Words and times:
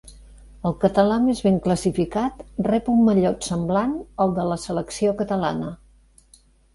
El 0.67 0.71
català 0.83 1.17
més 1.25 1.41
ben 1.47 1.57
classificat 1.65 2.39
rep 2.67 2.89
un 2.93 3.03
mallot 3.09 3.49
semblant 3.49 3.93
al 4.25 4.33
de 4.39 4.47
la 4.53 4.57
selecció 4.63 5.13
catalana. 5.21 5.71